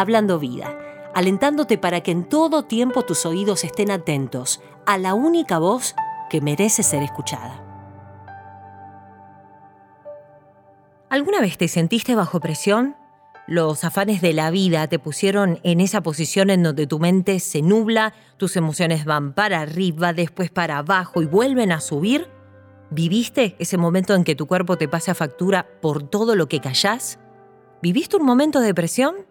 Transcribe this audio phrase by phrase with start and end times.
[0.00, 0.78] Hablando Vida,
[1.14, 5.94] alentándote para que en todo tiempo tus oídos estén atentos a la única voz
[6.30, 7.62] que merece ser escuchada.
[11.10, 12.96] ¿Alguna vez te sentiste bajo presión?
[13.46, 17.60] Los afanes de la vida te pusieron en esa posición en donde tu mente se
[17.60, 22.26] nubla, tus emociones van para arriba, después para abajo y vuelven a subir.
[22.88, 27.18] ¿Viviste ese momento en que tu cuerpo te pasa factura por todo lo que callás?
[27.82, 29.28] ¿Viviste un momento de presión?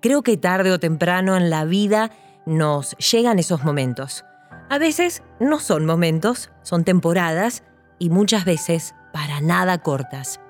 [0.00, 2.10] Creo que tarde o temprano en la vida
[2.46, 4.24] nos llegan esos momentos.
[4.68, 7.62] A veces no son momentos, son temporadas
[7.98, 10.40] y muchas veces para nada cortas.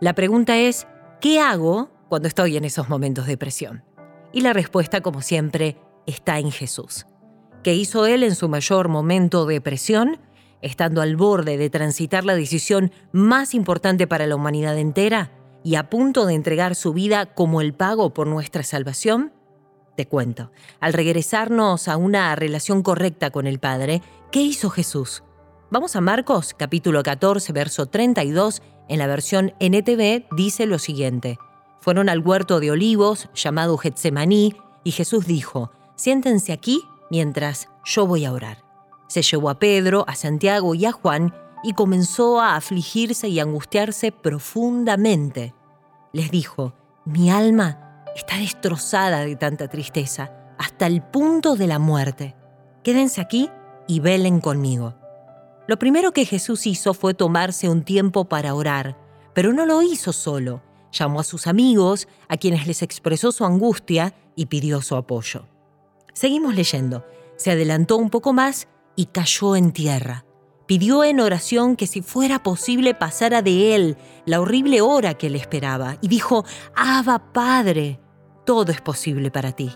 [0.00, 0.86] La pregunta es,
[1.20, 3.84] ¿qué hago cuando estoy en esos momentos de presión?
[4.32, 5.76] Y la respuesta, como siempre,
[6.06, 7.06] está en Jesús.
[7.62, 10.18] ¿Qué hizo Él en su mayor momento de presión?
[10.60, 15.30] Estando al borde de transitar la decisión más importante para la humanidad entera
[15.64, 19.32] y a punto de entregar su vida como el pago por nuestra salvación?
[19.96, 25.22] Te cuento, al regresarnos a una relación correcta con el Padre, ¿qué hizo Jesús?
[25.70, 31.38] Vamos a Marcos capítulo 14, verso 32, en la versión NTV dice lo siguiente.
[31.80, 38.24] Fueron al huerto de olivos llamado Getsemaní y Jesús dijo, siéntense aquí mientras yo voy
[38.24, 38.64] a orar.
[39.08, 44.12] Se llevó a Pedro, a Santiago y a Juan y comenzó a afligirse y angustiarse
[44.12, 45.54] profundamente.
[46.12, 46.74] Les dijo,
[47.04, 52.36] mi alma está destrozada de tanta tristeza, hasta el punto de la muerte.
[52.82, 53.50] Quédense aquí
[53.86, 54.94] y velen conmigo.
[55.66, 58.98] Lo primero que Jesús hizo fue tomarse un tiempo para orar,
[59.34, 60.62] pero no lo hizo solo.
[60.92, 65.46] Llamó a sus amigos, a quienes les expresó su angustia y pidió su apoyo.
[66.12, 67.06] Seguimos leyendo.
[67.36, 70.26] Se adelantó un poco más y cayó en tierra.
[70.66, 75.38] Pidió en oración que si fuera posible pasara de él la horrible hora que le
[75.38, 78.00] esperaba y dijo, Abba Padre,
[78.46, 79.72] todo es posible para ti.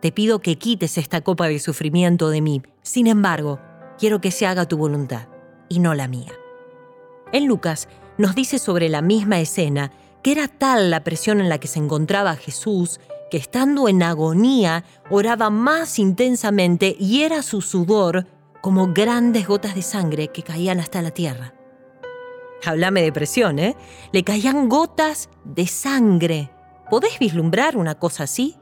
[0.00, 2.62] Te pido que quites esta copa de sufrimiento de mí.
[2.82, 3.58] Sin embargo,
[3.98, 5.28] quiero que se haga tu voluntad
[5.68, 6.32] y no la mía.
[7.32, 11.58] En Lucas nos dice sobre la misma escena que era tal la presión en la
[11.58, 13.00] que se encontraba Jesús
[13.30, 18.26] que estando en agonía oraba más intensamente y era su sudor
[18.60, 21.54] como grandes gotas de sangre que caían hasta la tierra.
[22.64, 23.76] Háblame de presión, ¿eh?
[24.12, 26.50] Le caían gotas de sangre.
[26.90, 28.56] ¿Podés vislumbrar una cosa así?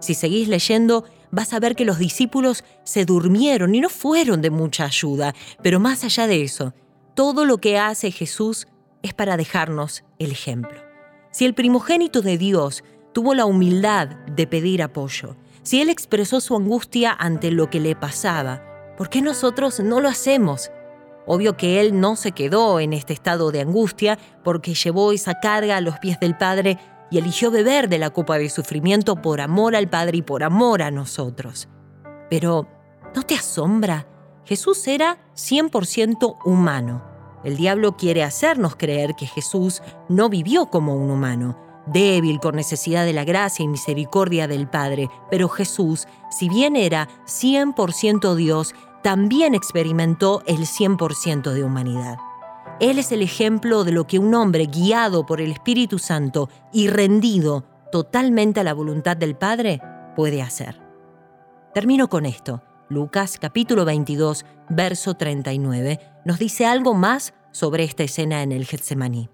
[0.00, 4.50] Si seguís leyendo, vas a ver que los discípulos se durmieron y no fueron de
[4.50, 5.34] mucha ayuda.
[5.62, 6.74] Pero más allá de eso,
[7.14, 8.68] todo lo que hace Jesús
[9.02, 10.80] es para dejarnos el ejemplo.
[11.30, 16.56] Si el primogénito de Dios tuvo la humildad de pedir apoyo, si Él expresó su
[16.56, 18.62] angustia ante lo que le pasaba,
[18.98, 20.70] ¿por qué nosotros no lo hacemos?
[21.26, 25.76] Obvio que Él no se quedó en este estado de angustia porque llevó esa carga
[25.76, 26.78] a los pies del Padre
[27.10, 30.82] y eligió beber de la copa de sufrimiento por amor al Padre y por amor
[30.82, 31.68] a nosotros.
[32.28, 32.66] Pero,
[33.14, 34.06] ¿no te asombra?
[34.44, 37.04] Jesús era 100% humano.
[37.44, 43.04] El diablo quiere hacernos creer que Jesús no vivió como un humano, débil con necesidad
[43.04, 49.54] de la gracia y misericordia del Padre, pero Jesús, si bien era 100% Dios, también
[49.54, 52.18] experimentó el 100% de humanidad.
[52.80, 56.88] Él es el ejemplo de lo que un hombre guiado por el Espíritu Santo y
[56.88, 59.80] rendido totalmente a la voluntad del Padre
[60.14, 60.80] puede hacer.
[61.74, 62.62] Termino con esto.
[62.88, 69.28] Lucas capítulo 22, verso 39, nos dice algo más sobre esta escena en el Getsemaní.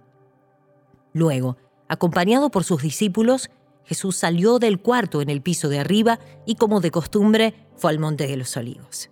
[1.13, 1.57] Luego,
[1.89, 3.51] acompañado por sus discípulos,
[3.85, 7.99] Jesús salió del cuarto en el piso de arriba y como de costumbre fue al
[7.99, 9.11] monte de los olivos.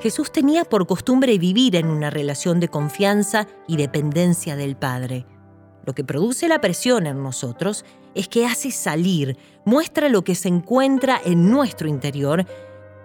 [0.00, 5.26] Jesús tenía por costumbre vivir en una relación de confianza y dependencia del Padre.
[5.84, 7.84] Lo que produce la presión en nosotros
[8.14, 12.46] es que hace salir, muestra lo que se encuentra en nuestro interior,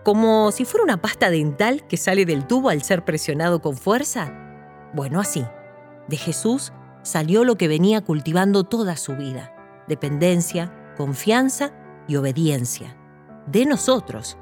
[0.03, 4.33] como si fuera una pasta dental que sale del tubo al ser presionado con fuerza.
[4.93, 5.43] Bueno, así,
[6.07, 6.71] de Jesús
[7.03, 9.53] salió lo que venía cultivando toda su vida,
[9.87, 11.73] dependencia, confianza
[12.07, 12.95] y obediencia.
[13.47, 14.37] De nosotros.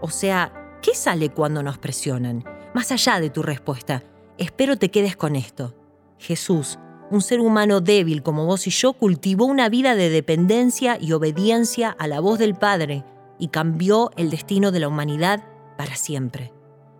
[0.00, 2.42] O sea, ¿Qué sale cuando nos presionan?
[2.74, 4.02] Más allá de tu respuesta,
[4.36, 5.76] espero te quedes con esto.
[6.18, 6.76] Jesús,
[7.08, 11.90] un ser humano débil como vos y yo, cultivó una vida de dependencia y obediencia
[11.90, 13.04] a la voz del Padre
[13.38, 15.44] y cambió el destino de la humanidad
[15.78, 16.52] para siempre.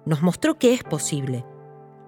[0.06, 1.44] Nos mostró que es posible.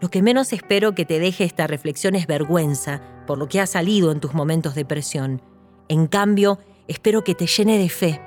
[0.00, 3.66] Lo que menos espero que te deje esta reflexión es vergüenza por lo que ha
[3.66, 5.42] salido en tus momentos de presión.
[5.88, 8.20] En cambio, espero que te llene de fe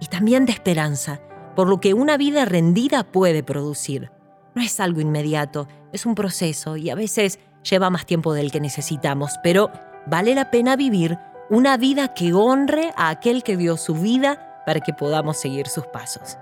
[0.00, 1.20] y también de esperanza
[1.54, 4.10] por lo que una vida rendida puede producir.
[4.54, 8.60] No es algo inmediato, es un proceso y a veces lleva más tiempo del que
[8.60, 9.70] necesitamos, pero
[10.06, 11.18] vale la pena vivir
[11.50, 15.86] una vida que honre a aquel que dio su vida para que podamos seguir sus
[15.86, 16.38] pasos.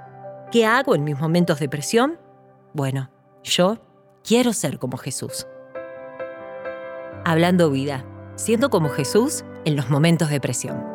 [0.50, 2.19] ¿Qué hago en mis momentos de presión?
[2.75, 3.11] Bueno,
[3.43, 3.79] yo
[4.23, 5.47] quiero ser como Jesús.
[7.25, 8.05] Hablando vida,
[8.37, 10.92] siendo como Jesús en los momentos de presión.